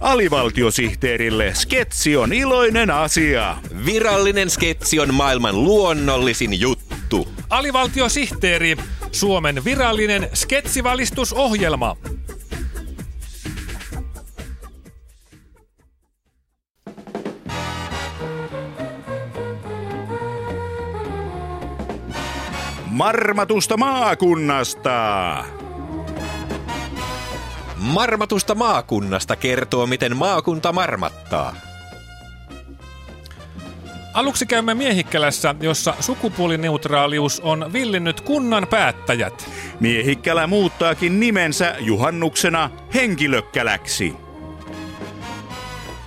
Alivaltiosihteerille 0.00 1.54
sketsi 1.54 2.16
on 2.16 2.32
iloinen 2.32 2.90
asia. 2.90 3.56
Virallinen 3.86 4.50
sketsi 4.50 5.00
on 5.00 5.14
maailman 5.14 5.64
luonnollisin 5.64 6.60
juttu. 6.60 7.28
Alivaltiosihteeri, 7.50 8.76
Suomen 9.12 9.64
virallinen 9.64 10.28
sketsivalistusohjelma. 10.34 11.96
Marmatusta 22.86 23.76
maakunnasta. 23.76 25.59
Marmatusta 27.80 28.54
maakunnasta 28.54 29.36
kertoo, 29.36 29.86
miten 29.86 30.16
maakunta 30.16 30.72
marmattaa. 30.72 31.54
Aluksi 34.14 34.46
käymme 34.46 34.74
Miehikkälässä, 34.74 35.54
jossa 35.60 35.94
sukupuolineutraalius 36.00 37.40
on 37.40 37.72
villinnyt 37.72 38.20
kunnan 38.20 38.66
päättäjät. 38.70 39.50
Miehikkälä 39.80 40.46
muuttaakin 40.46 41.20
nimensä 41.20 41.74
juhannuksena 41.78 42.70
henkilökkäläksi. 42.94 44.14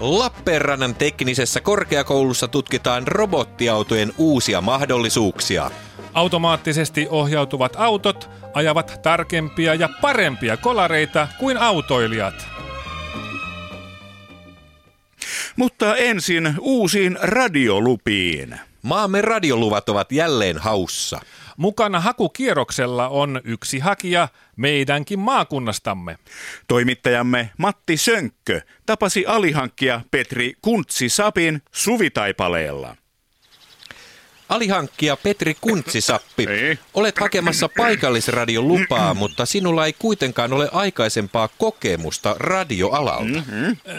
Lappeenrannan 0.00 0.94
teknisessä 0.94 1.60
korkeakoulussa 1.60 2.48
tutkitaan 2.48 3.08
robottiautojen 3.08 4.12
uusia 4.18 4.60
mahdollisuuksia. 4.60 5.70
Automaattisesti 6.14 7.06
ohjautuvat 7.10 7.72
autot 7.76 8.30
ajavat 8.54 9.00
tarkempia 9.02 9.74
ja 9.74 9.88
parempia 10.00 10.56
kolareita 10.56 11.28
kuin 11.38 11.56
autoilijat. 11.56 12.46
Mutta 15.56 15.96
ensin 15.96 16.54
uusiin 16.60 17.18
radiolupiin. 17.22 18.60
Maamme 18.82 19.22
radioluvat 19.22 19.88
ovat 19.88 20.12
jälleen 20.12 20.58
haussa. 20.58 21.20
Mukana 21.56 22.00
hakukierroksella 22.00 23.08
on 23.08 23.40
yksi 23.44 23.78
hakija 23.78 24.28
meidänkin 24.56 25.18
maakunnastamme. 25.18 26.18
Toimittajamme 26.68 27.50
Matti 27.58 27.96
Sönkkö 27.96 28.60
tapasi 28.86 29.26
alihankkija 29.26 30.00
Petri 30.10 30.52
Kuntsi-Sapin 30.62 31.62
suvitaipaleella. 31.72 32.96
Alihankkija 34.52 35.16
Petri 35.16 35.56
Kuntsisappi, 35.60 36.46
olet 36.94 37.18
hakemassa 37.18 37.68
paikallisradion 37.76 38.68
lupaa, 38.68 39.14
mutta 39.14 39.46
sinulla 39.46 39.86
ei 39.86 39.92
kuitenkaan 39.92 40.52
ole 40.52 40.68
aikaisempaa 40.72 41.48
kokemusta 41.58 42.36
radioalalta. 42.38 43.42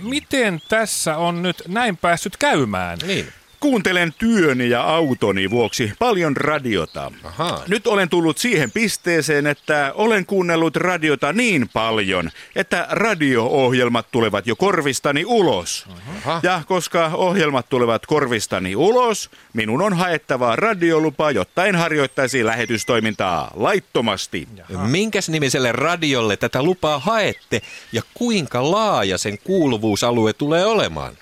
Miten 0.00 0.62
tässä 0.68 1.16
on 1.16 1.42
nyt 1.42 1.62
näin 1.68 1.96
päässyt 1.96 2.36
käymään? 2.36 2.98
Niin. 3.06 3.32
Kuuntelen 3.62 4.14
työni 4.18 4.70
ja 4.70 4.82
autoni 4.82 5.50
vuoksi 5.50 5.92
paljon 5.98 6.36
radiota. 6.36 7.12
Ahaa. 7.24 7.62
Nyt 7.68 7.86
olen 7.86 8.08
tullut 8.08 8.38
siihen 8.38 8.70
pisteeseen, 8.70 9.46
että 9.46 9.92
olen 9.94 10.26
kuunnellut 10.26 10.76
radiota 10.76 11.32
niin 11.32 11.68
paljon, 11.72 12.30
että 12.56 12.86
radio-ohjelmat 12.90 14.06
tulevat 14.10 14.46
jo 14.46 14.56
korvistani 14.56 15.24
ulos. 15.26 15.86
Aha. 16.16 16.40
Ja 16.42 16.62
koska 16.66 17.10
ohjelmat 17.14 17.68
tulevat 17.68 18.06
korvistani 18.06 18.76
ulos, 18.76 19.30
minun 19.52 19.82
on 19.82 19.92
haettava 19.92 20.56
radiolupa, 20.56 21.30
jotta 21.30 21.66
en 21.66 21.76
harjoittaisi 21.76 22.44
lähetystoimintaa 22.44 23.50
laittomasti. 23.54 24.48
Minkäs 24.86 25.28
nimiselle 25.28 25.72
radiolle 25.72 26.36
tätä 26.36 26.62
lupaa 26.62 26.98
haette 26.98 27.62
ja 27.92 28.02
kuinka 28.14 28.70
laaja 28.70 29.18
sen 29.18 29.38
kuuluvuusalue 29.38 30.32
tulee 30.32 30.66
olemaan? 30.66 31.12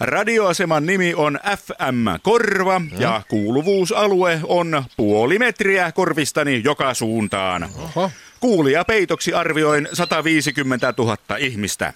Radioaseman 0.00 0.86
nimi 0.86 1.14
on 1.14 1.38
FM 1.58 2.06
Korva 2.22 2.80
ja 2.98 3.22
kuuluvuusalue 3.28 4.40
on 4.44 4.84
puoli 4.96 5.38
metriä 5.38 5.92
korvistani 5.92 6.60
joka 6.64 6.94
suuntaan. 6.94 7.68
Oho. 7.78 8.10
Kuulija 8.40 8.84
peitoksi 8.84 9.32
arvioin 9.32 9.88
150 9.92 10.94
000 10.98 11.16
ihmistä. 11.38 11.92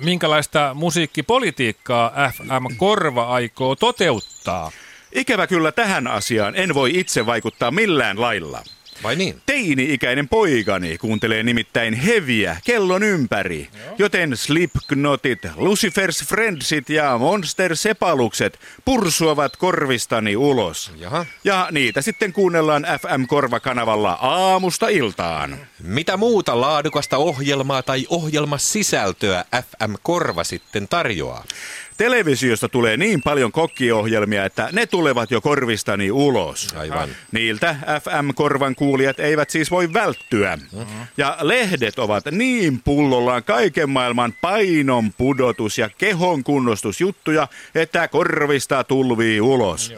Minkälaista 0.00 0.70
musiikkipolitiikkaa 0.74 2.12
FM 2.36 2.76
Korva 2.76 3.24
aikoo 3.24 3.76
toteuttaa? 3.76 4.70
Ikävä 5.12 5.46
kyllä 5.46 5.72
tähän 5.72 6.06
asiaan 6.06 6.56
en 6.56 6.74
voi 6.74 6.90
itse 6.94 7.26
vaikuttaa 7.26 7.70
millään 7.70 8.20
lailla. 8.20 8.62
Vai 9.02 9.16
niin? 9.16 9.42
Teini-ikäinen 9.46 10.28
poikani 10.28 10.98
kuuntelee 10.98 11.42
nimittäin 11.42 11.94
heviä 11.94 12.56
kellon 12.64 13.02
ympäri, 13.02 13.68
joten 13.98 14.36
Slipknotit, 14.36 15.44
Lucifer's 15.44 16.24
Friendsit 16.26 16.90
ja 16.90 17.18
Monster 17.18 17.76
Sepalukset 17.76 18.58
pursuavat 18.84 19.56
korvistani 19.56 20.36
ulos. 20.36 20.92
Jaha. 20.96 21.26
Ja 21.44 21.68
niitä 21.70 22.02
sitten 22.02 22.32
kuunnellaan 22.32 22.86
FM-korvakanavalla 23.00 24.18
aamusta 24.20 24.88
iltaan. 24.88 25.58
Mitä 25.82 26.16
muuta 26.16 26.60
laadukasta 26.60 27.16
ohjelmaa 27.16 27.82
tai 27.82 28.06
ohjelmasisältöä 28.08 29.44
FM 29.54 29.94
Korva 30.02 30.44
sitten 30.44 30.88
tarjoaa? 30.88 31.44
Televisiosta 31.98 32.68
tulee 32.68 32.96
niin 32.96 33.22
paljon 33.22 33.52
kokkiohjelmia, 33.52 34.44
että 34.44 34.68
ne 34.72 34.86
tulevat 34.86 35.30
jo 35.30 35.40
korvistani 35.40 36.10
ulos. 36.10 36.74
Aivan. 36.76 37.08
Niiltä 37.32 37.76
FM-korvan 38.04 38.74
kuulijat 38.74 39.20
eivät 39.20 39.50
siis 39.50 39.70
voi 39.70 39.92
välttyä. 39.92 40.58
Ja 41.16 41.36
lehdet 41.40 41.98
ovat 41.98 42.24
niin 42.30 42.80
pullollaan 42.84 43.44
kaiken 43.44 43.90
maailman 43.90 44.34
painon 44.40 45.12
pudotus 45.12 45.78
ja 45.78 45.90
kehon 45.98 46.44
kunnostusjuttuja, 46.44 47.48
että 47.74 48.08
korvista 48.08 48.84
tulvii 48.84 49.40
ulos. 49.40 49.92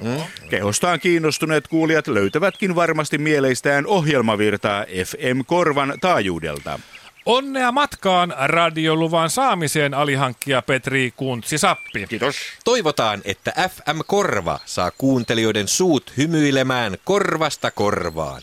Kehostaan 0.50 1.00
kiinnostuneet 1.00 1.69
kuulijat 1.69 2.09
löytävätkin 2.09 2.75
varmasti 2.75 3.19
mieleistään 3.19 3.87
ohjelmavirtaa 3.87 4.84
FM-korvan 5.05 5.94
taajuudelta. 6.00 6.78
Onnea 7.26 7.72
matkaan 7.72 8.34
radioluvan 8.38 9.31
saamiseen 9.31 9.94
alihankkija 9.94 10.62
Petri 10.62 11.12
Kuntsi-Sappi. 11.16 12.06
Kiitos. 12.08 12.36
Toivotaan, 12.64 13.20
että 13.25 13.53
FM 13.69 14.00
Korva 14.06 14.60
saa 14.64 14.91
kuuntelijoiden 14.98 15.69
suut 15.69 16.12
hymyilemään 16.16 16.97
korvasta 17.04 17.70
korvaan. 17.70 18.42